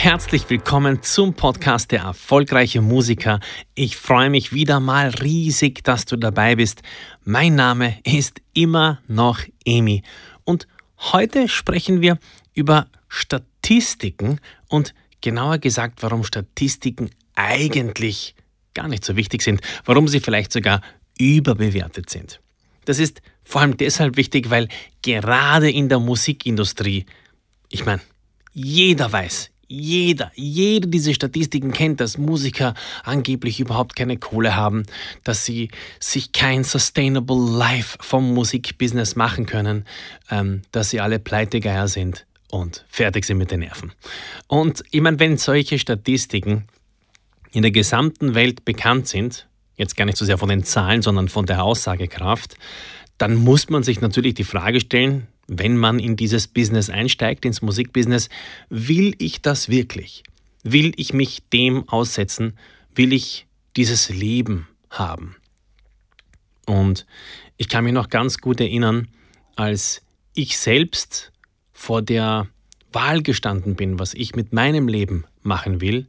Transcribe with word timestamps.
Herzlich 0.00 0.48
willkommen 0.48 1.02
zum 1.02 1.34
Podcast 1.34 1.90
Der 1.90 2.02
erfolgreiche 2.02 2.80
Musiker. 2.80 3.40
Ich 3.74 3.96
freue 3.96 4.30
mich 4.30 4.52
wieder 4.52 4.78
mal 4.78 5.08
riesig, 5.08 5.82
dass 5.82 6.04
du 6.04 6.16
dabei 6.16 6.54
bist. 6.54 6.82
Mein 7.24 7.56
Name 7.56 7.98
ist 8.04 8.40
immer 8.54 9.02
noch 9.08 9.40
Emi 9.64 10.04
und 10.44 10.68
heute 10.98 11.48
sprechen 11.48 12.00
wir 12.00 12.20
über 12.54 12.86
Statistiken 13.08 14.38
und 14.68 14.94
genauer 15.20 15.58
gesagt, 15.58 16.00
warum 16.04 16.22
Statistiken 16.22 17.10
eigentlich 17.34 18.36
gar 18.74 18.86
nicht 18.86 19.04
so 19.04 19.16
wichtig 19.16 19.42
sind, 19.42 19.62
warum 19.84 20.06
sie 20.06 20.20
vielleicht 20.20 20.52
sogar 20.52 20.80
überbewertet 21.18 22.08
sind. 22.08 22.40
Das 22.84 23.00
ist 23.00 23.20
vor 23.42 23.62
allem 23.62 23.76
deshalb 23.76 24.16
wichtig, 24.16 24.48
weil 24.48 24.68
gerade 25.02 25.68
in 25.68 25.88
der 25.88 25.98
Musikindustrie, 25.98 27.04
ich 27.68 27.84
meine, 27.84 28.00
jeder 28.52 29.10
weiß, 29.10 29.50
jeder, 29.68 30.32
jeder 30.34 30.88
diese 30.88 31.12
Statistiken 31.12 31.72
kennt, 31.72 32.00
dass 32.00 32.16
Musiker 32.16 32.74
angeblich 33.04 33.60
überhaupt 33.60 33.94
keine 33.94 34.16
Kohle 34.16 34.56
haben, 34.56 34.84
dass 35.24 35.44
sie 35.44 35.70
sich 36.00 36.32
kein 36.32 36.64
Sustainable 36.64 37.36
Life 37.36 37.98
vom 38.00 38.32
Musikbusiness 38.32 39.14
machen 39.14 39.46
können, 39.46 39.84
ähm, 40.30 40.62
dass 40.72 40.90
sie 40.90 41.00
alle 41.00 41.18
Pleitegeier 41.18 41.86
sind 41.86 42.26
und 42.50 42.86
fertig 42.88 43.26
sind 43.26 43.36
mit 43.36 43.50
den 43.50 43.60
Nerven. 43.60 43.92
Und 44.46 44.82
ich 44.90 45.02
meine, 45.02 45.20
wenn 45.20 45.36
solche 45.36 45.78
Statistiken 45.78 46.64
in 47.52 47.62
der 47.62 47.70
gesamten 47.70 48.34
Welt 48.34 48.64
bekannt 48.64 49.06
sind, 49.06 49.46
jetzt 49.76 49.96
gar 49.96 50.06
nicht 50.06 50.18
so 50.18 50.24
sehr 50.24 50.38
von 50.38 50.48
den 50.48 50.64
Zahlen, 50.64 51.02
sondern 51.02 51.28
von 51.28 51.46
der 51.46 51.62
Aussagekraft, 51.62 52.56
dann 53.18 53.34
muss 53.34 53.68
man 53.68 53.82
sich 53.82 54.00
natürlich 54.00 54.34
die 54.34 54.44
Frage 54.44 54.80
stellen, 54.80 55.26
wenn 55.48 55.76
man 55.76 55.98
in 55.98 56.14
dieses 56.14 56.46
Business 56.46 56.90
einsteigt, 56.90 57.44
ins 57.44 57.62
Musikbusiness, 57.62 58.28
will 58.68 59.14
ich 59.18 59.42
das 59.42 59.68
wirklich? 59.68 60.22
Will 60.62 60.92
ich 60.96 61.12
mich 61.12 61.42
dem 61.52 61.88
aussetzen? 61.88 62.56
Will 62.94 63.12
ich 63.12 63.46
dieses 63.76 64.10
Leben 64.10 64.68
haben? 64.90 65.36
Und 66.66 67.06
ich 67.56 67.68
kann 67.68 67.84
mich 67.84 67.94
noch 67.94 68.10
ganz 68.10 68.38
gut 68.38 68.60
erinnern, 68.60 69.08
als 69.56 70.02
ich 70.34 70.58
selbst 70.58 71.32
vor 71.72 72.02
der 72.02 72.46
Wahl 72.92 73.22
gestanden 73.22 73.74
bin, 73.74 73.98
was 73.98 74.14
ich 74.14 74.36
mit 74.36 74.52
meinem 74.52 74.86
Leben 74.86 75.24
machen 75.42 75.80
will. 75.80 76.06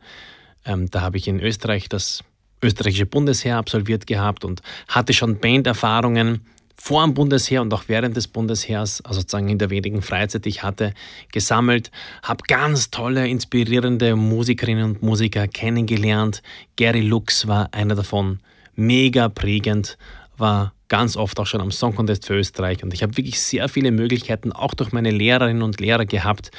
Ähm, 0.65 0.89
da 0.91 1.01
habe 1.01 1.17
ich 1.17 1.27
in 1.27 1.39
Österreich 1.39 1.87
das 1.87 2.23
österreichische 2.61 3.05
Bundesheer 3.05 3.57
absolviert 3.57 4.05
gehabt 4.05 4.43
und 4.43 4.61
hatte 4.89 5.13
schon 5.13 5.39
Banderfahrungen 5.39 6.41
vor 6.81 7.03
dem 7.03 7.13
Bundesheer 7.13 7.61
und 7.61 7.73
auch 7.73 7.83
während 7.87 8.15
des 8.15 8.27
Bundesheers, 8.27 9.01
also 9.01 9.19
sozusagen 9.19 9.49
in 9.49 9.57
der 9.57 9.69
wenigen 9.69 10.01
Freizeit, 10.01 10.45
die 10.45 10.49
ich 10.49 10.63
hatte, 10.63 10.93
gesammelt, 11.31 11.91
habe 12.23 12.43
ganz 12.47 12.89
tolle, 12.89 13.27
inspirierende 13.27 14.15
Musikerinnen 14.15 14.85
und 14.85 15.03
Musiker 15.03 15.47
kennengelernt. 15.47 16.41
Gary 16.77 17.01
Lux 17.01 17.47
war 17.47 17.73
einer 17.73 17.95
davon, 17.95 18.39
mega 18.75 19.27
prägend, 19.27 19.97
war 20.37 20.73
ganz 20.87 21.17
oft 21.17 21.39
auch 21.39 21.45
schon 21.45 21.59
am 21.59 21.71
Song 21.71 21.95
Contest 21.95 22.25
für 22.25 22.35
Österreich 22.35 22.81
und 22.81 22.93
ich 22.93 23.03
habe 23.03 23.17
wirklich 23.17 23.41
sehr 23.41 23.67
viele 23.67 23.91
Möglichkeiten, 23.91 24.53
auch 24.53 24.73
durch 24.73 24.93
meine 24.93 25.11
Lehrerinnen 25.11 25.61
und 25.61 25.81
Lehrer 25.81 26.05
gehabt, 26.05 26.49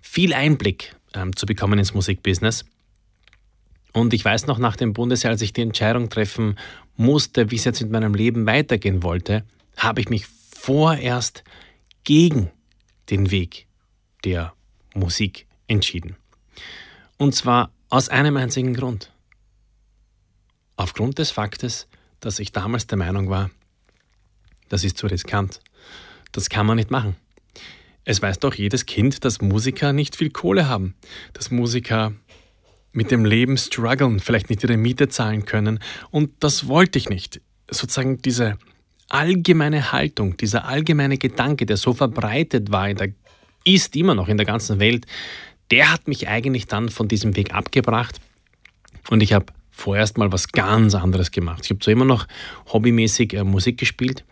viel 0.00 0.32
Einblick 0.32 0.96
ähm, 1.14 1.36
zu 1.36 1.44
bekommen 1.44 1.78
ins 1.78 1.92
Musikbusiness. 1.92 2.64
Und 3.92 4.14
ich 4.14 4.24
weiß 4.24 4.46
noch 4.46 4.58
nach 4.58 4.76
dem 4.76 4.94
Bundesheer, 4.94 5.30
als 5.30 5.42
ich 5.42 5.52
die 5.52 5.62
Entscheidung 5.62 6.08
treffen 6.08 6.56
musste, 6.96 7.50
wie 7.50 7.56
es 7.56 7.64
jetzt 7.64 7.82
mit 7.82 7.90
meinem 7.90 8.14
Leben 8.14 8.46
weitergehen 8.46 9.02
wollte, 9.02 9.44
habe 9.78 10.00
ich 10.00 10.10
mich 10.10 10.26
vorerst 10.26 11.44
gegen 12.04 12.50
den 13.10 13.30
Weg 13.30 13.66
der 14.24 14.52
Musik 14.94 15.46
entschieden. 15.66 16.16
Und 17.16 17.34
zwar 17.34 17.72
aus 17.88 18.08
einem 18.08 18.36
einzigen 18.36 18.74
Grund. 18.74 19.12
Aufgrund 20.76 21.18
des 21.18 21.30
Faktes, 21.30 21.88
dass 22.20 22.38
ich 22.38 22.52
damals 22.52 22.86
der 22.86 22.98
Meinung 22.98 23.30
war, 23.30 23.50
das 24.68 24.84
ist 24.84 24.98
zu 24.98 25.06
riskant. 25.06 25.60
Das 26.32 26.50
kann 26.50 26.66
man 26.66 26.76
nicht 26.76 26.90
machen. 26.90 27.16
Es 28.04 28.22
weiß 28.22 28.38
doch 28.38 28.54
jedes 28.54 28.86
Kind, 28.86 29.24
dass 29.24 29.40
Musiker 29.40 29.92
nicht 29.92 30.16
viel 30.16 30.30
Kohle 30.30 30.68
haben, 30.68 30.94
dass 31.32 31.50
Musiker 31.50 32.12
mit 32.92 33.10
dem 33.10 33.24
Leben 33.24 33.56
strugglen, 33.56 34.20
vielleicht 34.20 34.50
nicht 34.50 34.62
ihre 34.62 34.76
Miete 34.76 35.08
zahlen 35.08 35.44
können. 35.44 35.78
Und 36.10 36.32
das 36.40 36.68
wollte 36.68 36.98
ich 36.98 37.08
nicht. 37.08 37.40
Sozusagen 37.70 38.18
diese 38.18 38.58
allgemeine 39.08 39.92
Haltung, 39.92 40.36
dieser 40.36 40.66
allgemeine 40.66 41.18
Gedanke, 41.18 41.66
der 41.66 41.76
so 41.76 41.94
verbreitet 41.94 42.70
war, 42.70 42.92
der 42.94 43.12
ist 43.64 43.96
immer 43.96 44.14
noch 44.14 44.28
in 44.28 44.36
der 44.36 44.46
ganzen 44.46 44.80
Welt, 44.80 45.06
der 45.70 45.92
hat 45.92 46.08
mich 46.08 46.28
eigentlich 46.28 46.66
dann 46.66 46.88
von 46.88 47.08
diesem 47.08 47.36
Weg 47.36 47.54
abgebracht 47.54 48.20
und 49.10 49.22
ich 49.22 49.32
habe 49.32 49.46
vorerst 49.70 50.18
mal 50.18 50.32
was 50.32 50.48
ganz 50.48 50.94
anderes 50.94 51.30
gemacht. 51.30 51.60
Ich 51.64 51.70
habe 51.70 51.80
zwar 51.80 51.92
immer 51.92 52.04
noch 52.04 52.26
hobbymäßig 52.72 53.34
äh, 53.34 53.44
Musik 53.44 53.78
gespielt, 53.78 54.24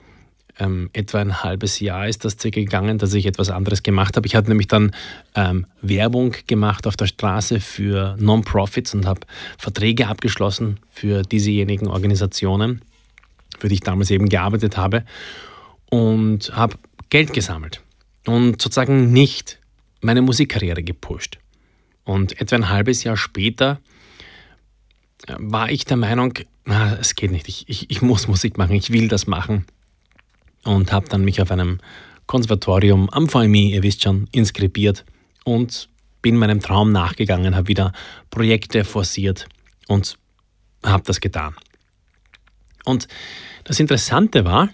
ähm, 0.58 0.90
etwa 0.92 1.18
ein 1.18 1.42
halbes 1.42 1.80
Jahr 1.80 2.08
ist 2.08 2.24
das 2.24 2.36
gegangen, 2.38 2.98
dass 2.98 3.14
ich 3.14 3.26
etwas 3.26 3.50
anderes 3.50 3.82
gemacht 3.82 4.16
habe. 4.16 4.26
Ich 4.26 4.34
hatte 4.34 4.48
nämlich 4.48 4.68
dann 4.68 4.92
ähm, 5.34 5.66
Werbung 5.82 6.34
gemacht 6.46 6.86
auf 6.86 6.96
der 6.96 7.06
Straße 7.06 7.60
für 7.60 8.16
Non-Profits 8.18 8.94
und 8.94 9.06
habe 9.06 9.20
Verträge 9.58 10.08
abgeschlossen 10.08 10.80
für 10.90 11.22
diesejenigen 11.22 11.88
Organisationen 11.88 12.82
für 13.58 13.68
die 13.68 13.74
ich 13.74 13.80
damals 13.80 14.10
eben 14.10 14.28
gearbeitet 14.28 14.76
habe 14.76 15.04
und 15.90 16.52
habe 16.54 16.76
Geld 17.10 17.32
gesammelt 17.32 17.82
und 18.26 18.60
sozusagen 18.60 19.12
nicht 19.12 19.58
meine 20.00 20.22
Musikkarriere 20.22 20.82
gepusht. 20.82 21.38
Und 22.04 22.40
etwa 22.40 22.56
ein 22.56 22.68
halbes 22.68 23.04
Jahr 23.04 23.16
später 23.16 23.80
äh, 25.26 25.34
war 25.38 25.70
ich 25.70 25.84
der 25.84 25.96
Meinung, 25.96 26.34
na, 26.64 26.96
es 26.96 27.14
geht 27.14 27.30
nicht, 27.30 27.48
ich, 27.48 27.68
ich, 27.68 27.90
ich 27.90 28.02
muss 28.02 28.28
Musik 28.28 28.58
machen, 28.58 28.74
ich 28.74 28.92
will 28.92 29.08
das 29.08 29.26
machen. 29.26 29.66
Und 30.64 30.92
habe 30.92 31.08
dann 31.08 31.24
mich 31.24 31.40
auf 31.40 31.50
einem 31.50 31.78
Konservatorium 32.26 33.08
am 33.10 33.28
VMI, 33.28 33.72
ihr 33.74 33.82
wisst 33.82 34.02
schon, 34.02 34.28
inskribiert 34.32 35.04
und 35.44 35.88
bin 36.22 36.36
meinem 36.36 36.60
Traum 36.60 36.90
nachgegangen, 36.90 37.54
habe 37.54 37.68
wieder 37.68 37.92
Projekte 38.30 38.84
forciert 38.84 39.48
und 39.86 40.18
habe 40.84 41.04
das 41.04 41.20
getan. 41.20 41.54
Und 42.86 43.08
das 43.64 43.80
Interessante 43.80 44.44
war, 44.44 44.70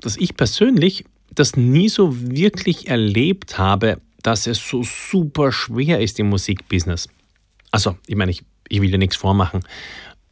dass 0.00 0.16
ich 0.16 0.36
persönlich 0.36 1.04
das 1.34 1.56
nie 1.56 1.88
so 1.88 2.16
wirklich 2.30 2.88
erlebt 2.88 3.58
habe, 3.58 4.00
dass 4.22 4.46
es 4.46 4.58
so 4.58 4.82
super 4.82 5.52
schwer 5.52 6.00
ist 6.00 6.18
im 6.18 6.28
Musikbusiness. 6.28 7.08
Also, 7.70 7.96
ich 8.06 8.16
meine, 8.16 8.30
ich, 8.30 8.42
ich 8.68 8.80
will 8.80 8.90
dir 8.90 8.98
nichts 8.98 9.16
vormachen. 9.16 9.64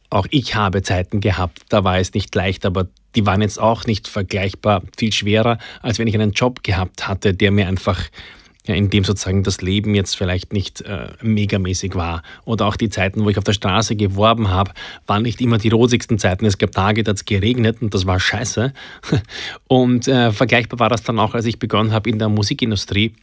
Auch 0.09 0.27
ich 0.31 0.55
habe 0.55 0.81
Zeiten 0.81 1.19
gehabt, 1.19 1.61
da 1.69 1.83
war 1.83 1.99
es 1.99 2.13
nicht 2.13 2.33
leicht, 2.33 2.65
aber 2.65 2.87
die 3.15 3.25
waren 3.25 3.41
jetzt 3.41 3.59
auch 3.59 3.85
nicht 3.85 4.07
vergleichbar 4.07 4.83
viel 4.97 5.11
schwerer, 5.11 5.59
als 5.81 5.99
wenn 5.99 6.07
ich 6.07 6.15
einen 6.15 6.31
Job 6.31 6.63
gehabt 6.63 7.07
hatte, 7.07 7.33
der 7.33 7.51
mir 7.51 7.67
einfach 7.67 8.03
ja, 8.69 8.75
in 8.75 8.89
dem 8.91 9.03
sozusagen 9.03 9.43
das 9.43 9.61
Leben 9.61 9.95
jetzt 9.95 10.15
vielleicht 10.15 10.53
nicht 10.53 10.81
äh, 10.81 11.09
megamäßig 11.21 11.95
war. 11.95 12.21
Oder 12.45 12.67
auch 12.67 12.75
die 12.75 12.89
Zeiten, 12.89 13.25
wo 13.25 13.29
ich 13.29 13.37
auf 13.37 13.43
der 13.43 13.53
Straße 13.53 13.95
geworben 13.95 14.49
habe, 14.49 14.71
waren 15.07 15.23
nicht 15.23 15.41
immer 15.41 15.57
die 15.57 15.69
rosigsten 15.69 16.19
Zeiten. 16.19 16.45
Es 16.45 16.59
gab 16.59 16.71
Tage, 16.71 17.03
da 17.03 17.09
hat 17.09 17.17
es 17.17 17.25
geregnet 17.25 17.81
und 17.81 17.93
das 17.95 18.05
war 18.05 18.19
scheiße. 18.19 18.73
Und 19.67 20.07
äh, 20.07 20.31
vergleichbar 20.31 20.79
war 20.79 20.89
das 20.89 21.03
dann 21.03 21.19
auch, 21.19 21.33
als 21.33 21.45
ich 21.45 21.57
begonnen 21.57 21.91
habe 21.91 22.09
in 22.09 22.19
der 22.19 22.29
Musikindustrie 22.29 23.13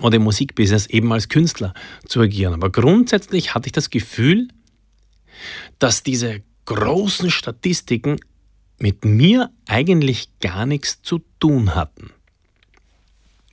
oder 0.00 0.16
im 0.16 0.22
Musikbusiness 0.22 0.86
eben 0.86 1.12
als 1.12 1.28
Künstler 1.28 1.74
zu 2.06 2.20
agieren. 2.20 2.54
Aber 2.54 2.70
grundsätzlich 2.70 3.54
hatte 3.54 3.66
ich 3.66 3.72
das 3.72 3.90
Gefühl, 3.90 4.48
dass 5.78 6.02
diese 6.02 6.42
großen 6.66 7.30
Statistiken 7.30 8.20
mit 8.78 9.04
mir 9.04 9.50
eigentlich 9.66 10.28
gar 10.40 10.64
nichts 10.64 11.02
zu 11.02 11.20
tun 11.40 11.74
hatten. 11.74 12.10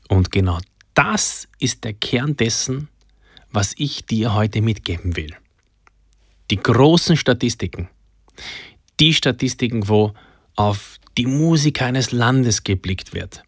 Und 0.08 0.31
genau 0.31 0.60
das 0.98 1.48
ist 1.60 1.84
der 1.84 1.94
Kern 1.94 2.36
dessen, 2.36 2.90
was 3.52 3.76
ich 3.78 4.06
dir 4.06 4.34
heute 4.34 4.62
mitgeben 4.62 5.16
will. 5.16 5.36
Die 6.50 6.58
großen 6.58 7.16
Statistiken. 7.18 7.88
Die 9.00 9.14
Statistiken, 9.14 9.88
wo 9.90 10.14
auf 10.56 10.98
die 11.18 11.28
Musiker 11.28 11.86
eines 11.86 12.12
Landes 12.12 12.64
geblickt 12.64 13.14
wird. 13.14 13.44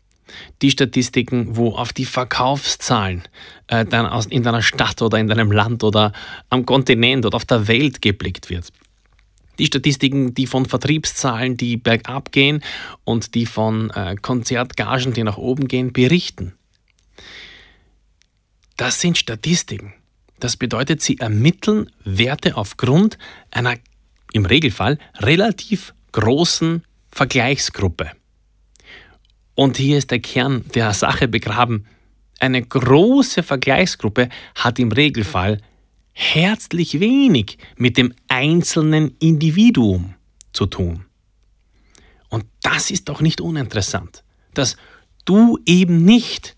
Die 0.61 0.69
Statistiken, 0.69 1.55
wo 1.55 1.71
auf 1.71 1.91
die 1.91 2.05
Verkaufszahlen 2.05 3.23
äh, 3.65 3.83
in 4.29 4.43
deiner 4.43 4.61
Stadt 4.61 5.01
oder 5.01 5.17
in 5.17 5.27
deinem 5.27 5.51
Land 5.51 5.83
oder 5.83 6.13
am 6.49 6.67
Kontinent 6.67 7.25
oder 7.25 7.35
auf 7.35 7.45
der 7.45 7.67
Welt 7.67 8.03
geblickt 8.03 8.51
wird. 8.51 8.71
die 9.57 9.65
Statistiken, 9.65 10.35
die 10.35 10.45
von 10.45 10.65
Vertriebszahlen, 10.67 11.57
die 11.57 11.77
bergab 11.77 12.31
gehen 12.31 12.63
und 13.05 13.33
die 13.33 13.47
von 13.47 13.89
äh, 13.89 14.15
Konzertgagen, 14.21 15.13
die 15.13 15.23
nach 15.23 15.37
oben 15.37 15.67
gehen, 15.67 15.91
berichten. 15.91 16.53
Das 18.77 19.01
sind 19.01 19.17
Statistiken. 19.17 19.93
Das 20.39 20.55
bedeutet, 20.55 21.01
sie 21.01 21.17
ermitteln 21.17 21.91
Werte 22.05 22.55
aufgrund 22.55 23.17
einer 23.51 23.75
im 24.31 24.45
Regelfall 24.45 24.97
relativ 25.17 25.93
großen 26.11 26.83
Vergleichsgruppe. 27.11 28.11
Und 29.55 29.77
hier 29.77 29.97
ist 29.97 30.11
der 30.11 30.19
Kern 30.19 30.63
der 30.73 30.93
Sache 30.93 31.27
begraben. 31.27 31.85
Eine 32.39 32.61
große 32.61 33.43
Vergleichsgruppe 33.43 34.29
hat 34.55 34.79
im 34.79 34.93
Regelfall 34.93 35.59
herzlich 36.13 36.99
wenig 36.99 37.57
mit 37.75 37.97
dem 37.97 38.13
einzelnen 38.29 39.15
Individuum 39.19 40.13
zu 40.53 40.65
tun. 40.65 41.05
Und 42.29 42.45
das 42.61 42.91
ist 42.91 43.09
doch 43.09 43.19
nicht 43.19 43.41
uninteressant, 43.41 44.23
dass 44.53 44.77
du 45.25 45.59
eben 45.65 46.05
nicht 46.05 46.55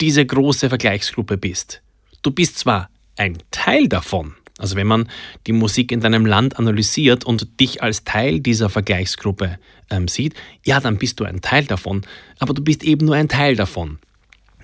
diese 0.00 0.24
große 0.24 0.68
Vergleichsgruppe 0.68 1.36
bist. 1.36 1.82
Du 2.22 2.30
bist 2.30 2.58
zwar 2.58 2.90
ein 3.16 3.38
Teil 3.50 3.88
davon, 3.88 4.34
also 4.58 4.76
wenn 4.76 4.86
man 4.86 5.08
die 5.46 5.52
Musik 5.52 5.92
in 5.92 6.00
deinem 6.00 6.24
Land 6.24 6.58
analysiert 6.58 7.24
und 7.24 7.60
dich 7.60 7.82
als 7.82 8.04
Teil 8.04 8.40
dieser 8.40 8.68
Vergleichsgruppe 8.70 9.58
ähm, 9.90 10.08
sieht, 10.08 10.34
ja, 10.64 10.80
dann 10.80 10.96
bist 10.98 11.20
du 11.20 11.24
ein 11.24 11.40
Teil 11.40 11.64
davon, 11.64 12.02
aber 12.38 12.54
du 12.54 12.62
bist 12.62 12.82
eben 12.82 13.06
nur 13.06 13.14
ein 13.14 13.28
Teil 13.28 13.56
davon. 13.56 13.98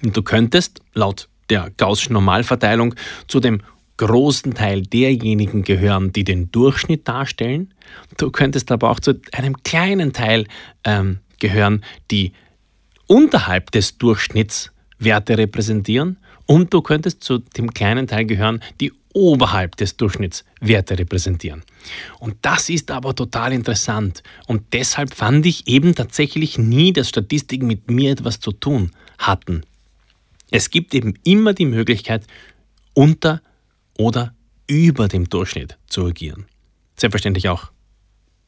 Und 0.03 0.17
du 0.17 0.23
könntest 0.23 0.81
laut 0.95 1.29
der 1.51 1.71
Gaußschen 1.77 2.15
Normalverteilung 2.15 2.95
zu 3.29 3.39
dem 3.41 3.61
großen 3.99 4.55
Teil 4.55 4.83
derjenigen 4.83 5.63
gehören, 5.63 6.13
die 6.13 6.25
den 6.25 6.51
Durchschnitt 6.51 7.07
darstellen. 7.07 7.75
Du 8.17 8.31
könntest 8.31 8.73
aber 8.73 8.91
auch 8.91 9.01
zu 9.01 9.21
einem 9.33 9.63
kleinen 9.63 10.13
Teil 10.13 10.47
ähm, 10.85 11.19
gehören, 11.39 11.85
die 12.11 12.33
unterhalb 13.07 13.71
des 13.71 13.99
Durchschnitts 13.99 14.73
Werte 15.05 15.39
repräsentieren. 15.39 16.19
Und 16.47 16.73
du 16.75 16.83
könntest 16.83 17.23
zu 17.23 17.39
dem 17.39 17.73
kleinen 17.73 18.07
Teil 18.07 18.27
gehören, 18.27 18.63
die 18.81 18.93
oberhalb 19.13 19.77
des 19.77 19.97
Durchschnitts 19.97 20.45
Werte 20.61 20.99
repräsentieren. 20.99 21.63
Und 22.19 22.37
das 22.43 22.69
ist 22.69 22.91
aber 22.91 23.15
total 23.15 23.53
interessant. 23.53 24.23
Und 24.47 24.73
deshalb 24.73 25.15
fand 25.15 25.47
ich 25.47 25.69
eben 25.69 25.95
tatsächlich 25.95 26.59
nie, 26.59 26.93
dass 26.93 27.09
Statistiken 27.09 27.67
mit 27.67 27.91
mir 27.91 28.13
etwas 28.13 28.41
zu 28.41 28.53
tun 28.53 28.91
hatten. 29.19 29.63
Es 30.51 30.71
gibt 30.71 30.95
eben 30.95 31.15
immer 31.25 31.55
die 31.55 31.67
Möglichkeit, 31.67 32.27
unter 32.95 33.41
oder 33.97 34.35
über 34.67 35.09
dem 35.09 35.29
Durchschnitt 35.29 35.77
zu 35.87 36.07
agieren. 36.07 36.47
Selbstverständlich 36.97 37.49
auch 37.49 37.71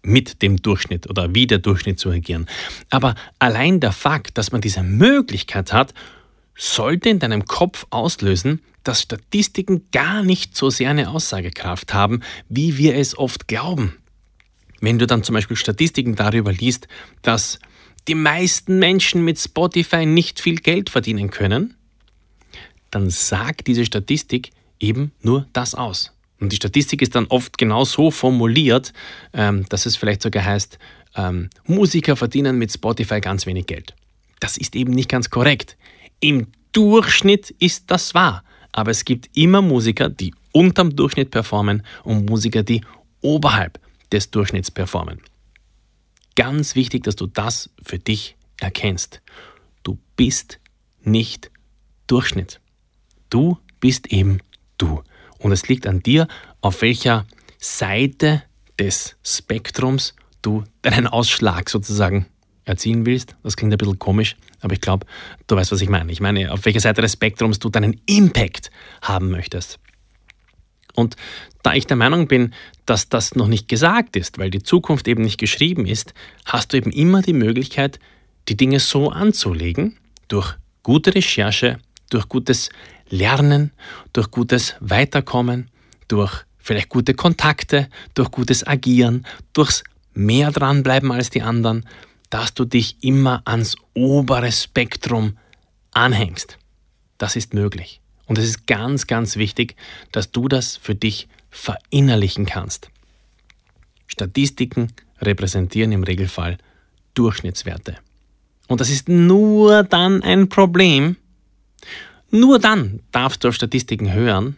mit 0.02 0.42
dem 0.42 0.60
Durchschnitt 0.60 1.08
oder 1.08 1.34
wie 1.34 1.46
der 1.46 1.58
Durchschnitt 1.58 1.98
zu 1.98 2.10
agieren. 2.10 2.46
Aber 2.90 3.14
allein 3.38 3.80
der 3.80 3.92
Fakt, 3.92 4.36
dass 4.36 4.52
man 4.52 4.60
diese 4.60 4.82
Möglichkeit 4.82 5.72
hat, 5.72 5.94
sollte 6.56 7.08
in 7.08 7.18
deinem 7.18 7.44
Kopf 7.44 7.86
auslösen, 7.90 8.60
dass 8.84 9.02
Statistiken 9.02 9.88
gar 9.92 10.22
nicht 10.22 10.56
so 10.56 10.70
sehr 10.70 10.90
eine 10.90 11.10
Aussagekraft 11.10 11.94
haben, 11.94 12.20
wie 12.48 12.76
wir 12.76 12.94
es 12.96 13.16
oft 13.16 13.48
glauben. 13.48 13.96
Wenn 14.80 14.98
du 14.98 15.06
dann 15.06 15.22
zum 15.22 15.34
Beispiel 15.34 15.56
Statistiken 15.56 16.14
darüber 16.14 16.52
liest, 16.52 16.88
dass 17.22 17.58
die 18.06 18.14
meisten 18.14 18.78
Menschen 18.78 19.24
mit 19.24 19.38
Spotify 19.38 20.04
nicht 20.04 20.40
viel 20.40 20.56
Geld 20.56 20.90
verdienen 20.90 21.30
können, 21.30 21.74
dann 22.90 23.08
sagt 23.08 23.66
diese 23.66 23.86
Statistik 23.86 24.50
eben 24.78 25.12
nur 25.22 25.46
das 25.52 25.74
aus. 25.74 26.12
Und 26.38 26.52
die 26.52 26.56
Statistik 26.56 27.00
ist 27.00 27.14
dann 27.14 27.26
oft 27.28 27.56
genau 27.56 27.84
so 27.84 28.10
formuliert, 28.10 28.92
ähm, 29.32 29.64
dass 29.70 29.86
es 29.86 29.96
vielleicht 29.96 30.20
sogar 30.20 30.44
heißt, 30.44 30.78
ähm, 31.16 31.48
Musiker 31.66 32.16
verdienen 32.16 32.58
mit 32.58 32.72
Spotify 32.72 33.20
ganz 33.20 33.46
wenig 33.46 33.66
Geld. 33.66 33.94
Das 34.40 34.58
ist 34.58 34.76
eben 34.76 34.92
nicht 34.92 35.08
ganz 35.08 35.30
korrekt. 35.30 35.76
Im 36.24 36.46
Durchschnitt 36.72 37.50
ist 37.58 37.90
das 37.90 38.14
wahr, 38.14 38.44
aber 38.72 38.90
es 38.90 39.04
gibt 39.04 39.36
immer 39.36 39.60
Musiker, 39.60 40.08
die 40.08 40.32
unterm 40.52 40.96
Durchschnitt 40.96 41.30
performen 41.30 41.82
und 42.02 42.30
Musiker, 42.30 42.62
die 42.62 42.80
oberhalb 43.20 43.78
des 44.10 44.30
Durchschnitts 44.30 44.70
performen. 44.70 45.20
Ganz 46.34 46.76
wichtig, 46.76 47.04
dass 47.04 47.16
du 47.16 47.26
das 47.26 47.68
für 47.82 47.98
dich 47.98 48.36
erkennst. 48.58 49.20
Du 49.82 49.98
bist 50.16 50.60
nicht 51.02 51.50
Durchschnitt. 52.06 52.58
Du 53.28 53.58
bist 53.78 54.10
eben 54.10 54.38
du. 54.78 55.02
Und 55.36 55.52
es 55.52 55.68
liegt 55.68 55.86
an 55.86 56.02
dir, 56.02 56.26
auf 56.62 56.80
welcher 56.80 57.26
Seite 57.58 58.44
des 58.78 59.16
Spektrums 59.22 60.14
du 60.40 60.64
deinen 60.80 61.06
Ausschlag 61.06 61.68
sozusagen 61.68 62.24
erzielen 62.64 63.06
willst. 63.06 63.36
Das 63.42 63.56
klingt 63.56 63.72
ein 63.72 63.78
bisschen 63.78 63.98
komisch, 63.98 64.36
aber 64.60 64.74
ich 64.74 64.80
glaube, 64.80 65.06
du 65.46 65.56
weißt, 65.56 65.72
was 65.72 65.80
ich 65.80 65.88
meine. 65.88 66.10
Ich 66.12 66.20
meine, 66.20 66.52
auf 66.52 66.64
welcher 66.64 66.80
Seite 66.80 67.02
des 67.02 67.12
Spektrums 67.12 67.58
du 67.58 67.68
deinen 67.68 68.00
Impact 68.06 68.70
haben 69.02 69.30
möchtest. 69.30 69.78
Und 70.94 71.16
da 71.62 71.74
ich 71.74 71.86
der 71.86 71.96
Meinung 71.96 72.28
bin, 72.28 72.54
dass 72.86 73.08
das 73.08 73.34
noch 73.34 73.48
nicht 73.48 73.68
gesagt 73.68 74.16
ist, 74.16 74.38
weil 74.38 74.50
die 74.50 74.62
Zukunft 74.62 75.08
eben 75.08 75.22
nicht 75.22 75.38
geschrieben 75.38 75.86
ist, 75.86 76.14
hast 76.44 76.72
du 76.72 76.76
eben 76.76 76.92
immer 76.92 77.20
die 77.20 77.32
Möglichkeit, 77.32 77.98
die 78.48 78.56
Dinge 78.56 78.78
so 78.80 79.10
anzulegen, 79.10 79.96
durch 80.28 80.54
gute 80.82 81.14
Recherche, 81.14 81.78
durch 82.10 82.28
gutes 82.28 82.70
Lernen, 83.08 83.72
durch 84.12 84.30
gutes 84.30 84.76
Weiterkommen, 84.80 85.70
durch 86.08 86.44
vielleicht 86.58 86.88
gute 86.88 87.14
Kontakte, 87.14 87.88
durch 88.14 88.30
gutes 88.30 88.66
Agieren, 88.66 89.26
durchs 89.52 89.82
mehr 90.14 90.52
dranbleiben 90.52 91.10
als 91.10 91.30
die 91.30 91.42
anderen, 91.42 91.84
dass 92.34 92.52
du 92.52 92.64
dich 92.64 92.96
immer 93.00 93.42
ans 93.44 93.76
obere 93.94 94.50
Spektrum 94.50 95.38
anhängst. 95.92 96.58
Das 97.16 97.36
ist 97.36 97.54
möglich. 97.54 98.00
Und 98.26 98.38
es 98.38 98.44
ist 98.44 98.66
ganz, 98.66 99.06
ganz 99.06 99.36
wichtig, 99.36 99.76
dass 100.10 100.32
du 100.32 100.48
das 100.48 100.76
für 100.76 100.96
dich 100.96 101.28
verinnerlichen 101.52 102.44
kannst. 102.44 102.90
Statistiken 104.08 104.88
repräsentieren 105.20 105.92
im 105.92 106.02
Regelfall 106.02 106.58
Durchschnittswerte. 107.14 107.98
Und 108.66 108.80
das 108.80 108.90
ist 108.90 109.08
nur 109.08 109.84
dann 109.84 110.20
ein 110.24 110.48
Problem, 110.48 111.16
nur 112.32 112.58
dann 112.58 112.98
darfst 113.12 113.44
du 113.44 113.48
auf 113.48 113.54
Statistiken 113.54 114.12
hören, 114.12 114.56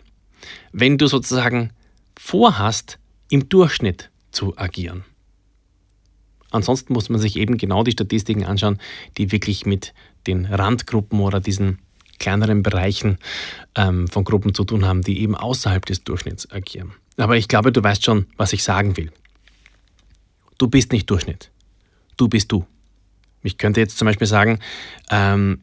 wenn 0.72 0.96
du 0.96 1.08
sozusagen 1.08 1.72
vorhast, 2.19 2.99
im 3.29 3.50
Durchschnitt 3.50 4.08
zu 4.31 4.56
agieren. 4.56 5.05
Ansonsten 6.56 6.93
muss 6.93 7.08
man 7.08 7.20
sich 7.20 7.36
eben 7.36 7.56
genau 7.56 7.84
die 7.84 7.93
Statistiken 7.93 8.44
anschauen, 8.44 8.79
die 9.19 9.32
wirklich 9.32 9.67
mit 9.67 9.94
den 10.27 10.46
Randgruppen 10.46 11.20
oder 11.20 11.41
diesen 11.41 11.79
kleineren 12.19 12.63
Bereichen 12.63 13.19
ähm, 13.75 14.08
von 14.08 14.25
Gruppen 14.25 14.55
zu 14.55 14.65
tun 14.65 14.84
haben, 14.84 15.03
die 15.03 15.20
eben 15.20 15.34
außerhalb 15.34 15.84
des 15.84 16.03
Durchschnitts 16.03 16.51
agieren. 16.51 16.93
Aber 17.17 17.36
ich 17.36 17.48
glaube, 17.48 17.72
du 17.72 17.82
weißt 17.82 18.05
schon, 18.05 18.27
was 18.36 18.53
ich 18.53 18.63
sagen 18.63 18.96
will. 18.96 19.13
Du 20.58 20.69
bist 20.69 20.93
nicht 20.93 21.08
Durchschnitt. 21.10 21.51
Du 22.17 22.29
bist 22.29 22.51
du. 22.51 22.67
Ich 23.43 23.58
könnte 23.58 23.81
jetzt 23.81 23.98
zum 23.98 24.06
Beispiel 24.06 24.27
sagen, 24.27 24.58
ähm, 25.10 25.60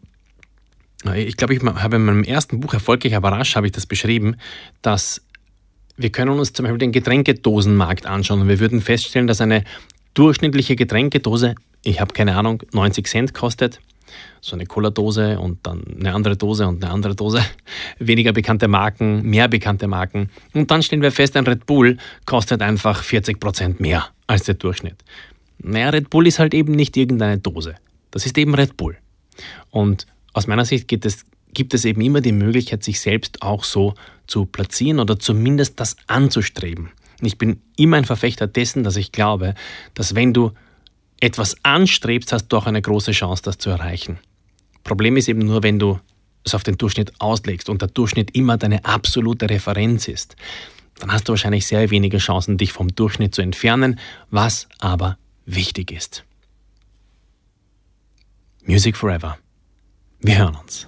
ich 1.15 1.35
glaube, 1.35 1.53
ich 1.53 1.61
habe 1.61 1.97
in 1.97 2.05
meinem 2.05 2.23
ersten 2.23 2.59
Buch 2.61 2.73
Erfolgreich 2.73 3.15
aber 3.15 3.31
rasch 3.31 3.55
habe 3.55 3.65
ich 3.65 3.73
das 3.73 3.85
beschrieben, 3.85 4.37
dass 4.81 5.21
wir 5.97 6.11
können 6.11 6.39
uns 6.39 6.53
zum 6.53 6.63
Beispiel 6.63 6.79
den 6.79 6.91
Getränkedosenmarkt 6.91 8.05
anschauen 8.05 8.41
und 8.41 8.47
wir 8.47 8.59
würden 8.59 8.81
feststellen, 8.81 9.27
dass 9.27 9.41
eine 9.41 9.63
durchschnittliche 10.13 10.75
Getränkedose, 10.75 11.55
ich 11.83 11.99
habe 11.99 12.13
keine 12.13 12.35
Ahnung, 12.35 12.63
90 12.71 13.07
Cent 13.07 13.33
kostet. 13.33 13.79
So 14.41 14.55
eine 14.55 14.65
Cola-Dose 14.65 15.39
und 15.39 15.65
dann 15.65 15.83
eine 15.99 16.13
andere 16.13 16.37
Dose 16.37 16.67
und 16.67 16.83
eine 16.83 16.93
andere 16.93 17.15
Dose. 17.15 17.43
Weniger 17.99 18.31
bekannte 18.31 18.67
Marken, 18.67 19.23
mehr 19.23 19.47
bekannte 19.47 19.87
Marken. 19.87 20.29
Und 20.53 20.69
dann 20.69 20.83
stellen 20.83 21.01
wir 21.01 21.11
fest, 21.11 21.35
ein 21.35 21.47
Red 21.47 21.65
Bull 21.65 21.97
kostet 22.25 22.61
einfach 22.61 23.03
40 23.03 23.39
Prozent 23.39 23.79
mehr 23.79 24.07
als 24.27 24.43
der 24.43 24.55
Durchschnitt. 24.55 24.97
Naja, 25.59 25.89
Red 25.89 26.09
Bull 26.09 26.27
ist 26.27 26.39
halt 26.39 26.53
eben 26.53 26.73
nicht 26.73 26.95
irgendeine 26.95 27.39
Dose. 27.39 27.75
Das 28.11 28.25
ist 28.25 28.37
eben 28.37 28.53
Red 28.53 28.77
Bull. 28.77 28.97
Und 29.71 30.05
aus 30.33 30.45
meiner 30.45 30.65
Sicht 30.65 30.91
es, 31.05 31.25
gibt 31.53 31.73
es 31.73 31.85
eben 31.85 32.01
immer 32.01 32.21
die 32.21 32.31
Möglichkeit, 32.31 32.83
sich 32.83 32.99
selbst 32.99 33.41
auch 33.41 33.63
so 33.63 33.95
zu 34.27 34.45
platzieren 34.45 34.99
oder 34.99 35.17
zumindest 35.17 35.79
das 35.79 35.95
anzustreben. 36.07 36.91
Ich 37.25 37.37
bin 37.37 37.61
immer 37.77 37.97
ein 37.97 38.05
Verfechter 38.05 38.47
dessen, 38.47 38.83
dass 38.83 38.95
ich 38.95 39.11
glaube, 39.11 39.55
dass 39.93 40.15
wenn 40.15 40.33
du 40.33 40.51
etwas 41.19 41.55
anstrebst, 41.63 42.33
hast 42.33 42.47
du 42.47 42.57
auch 42.57 42.65
eine 42.65 42.81
große 42.81 43.11
Chance, 43.11 43.43
das 43.43 43.57
zu 43.57 43.69
erreichen. 43.69 44.19
Problem 44.83 45.15
ist 45.15 45.29
eben 45.29 45.39
nur, 45.39 45.63
wenn 45.63 45.79
du 45.79 45.99
es 46.43 46.53
auf 46.53 46.63
den 46.63 46.77
Durchschnitt 46.77 47.13
auslegst 47.19 47.69
und 47.69 47.81
der 47.81 47.87
Durchschnitt 47.87 48.35
immer 48.35 48.57
deine 48.57 48.83
absolute 48.83 49.49
Referenz 49.49 50.07
ist, 50.07 50.35
dann 50.99 51.11
hast 51.11 51.27
du 51.27 51.31
wahrscheinlich 51.31 51.65
sehr 51.65 51.89
wenige 51.89 52.17
Chancen, 52.17 52.57
dich 52.57 52.73
vom 52.73 52.93
Durchschnitt 52.93 53.33
zu 53.33 53.41
entfernen, 53.41 53.99
was 54.29 54.67
aber 54.79 55.17
wichtig 55.45 55.91
ist. 55.91 56.25
Music 58.65 58.95
Forever. 58.95 59.37
Wir 60.19 60.37
hören 60.37 60.55
uns. 60.55 60.87